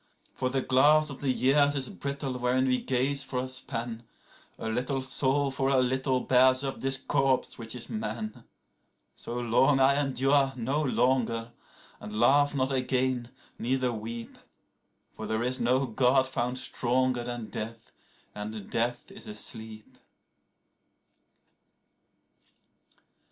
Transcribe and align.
107For 0.39 0.51
the 0.51 0.61
glass 0.63 1.09
of 1.11 1.19
the 1.21 1.29
years 1.29 1.75
is 1.75 1.87
brittle 1.89 2.39
wherein 2.39 2.65
we 2.65 2.79
gaze 2.79 3.23
for 3.23 3.37
a 3.37 3.47
span;108A 3.47 4.73
little 4.73 4.99
soul 4.99 5.51
for 5.51 5.69
a 5.69 5.77
little 5.77 6.21
bears 6.21 6.63
up 6.63 6.79
this 6.79 6.97
corpse 6.97 7.59
which 7.59 7.75
is 7.75 7.87
man.109So 7.87 9.39
long 9.47 9.79
I 9.79 10.01
endure, 10.01 10.53
no 10.55 10.81
longer; 10.81 11.51
and 11.99 12.19
laugh 12.19 12.55
not 12.55 12.71
again, 12.71 13.29
neither 13.59 13.93
weep.110For 13.93 15.27
there 15.27 15.43
is 15.43 15.59
no 15.59 15.85
God 15.85 16.27
found 16.27 16.57
stronger 16.57 17.23
than 17.23 17.49
death; 17.51 17.91
and 18.33 18.71
death 18.71 19.11
is 19.11 19.27
a 19.27 19.35
sleep. 19.35 19.99